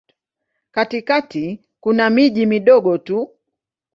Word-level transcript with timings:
Katikati 0.71 1.59
kuna 1.79 2.09
miji 2.09 2.45
midogo 2.45 2.97
tu. 2.97 3.29